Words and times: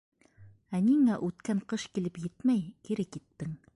—Ә 0.77 0.79
ниңә 0.85 1.17
үткән 1.27 1.61
ҡыш 1.73 1.87
килеп 1.99 2.17
етмәй, 2.25 2.65
кире 2.89 3.07
киттең? 3.17 3.55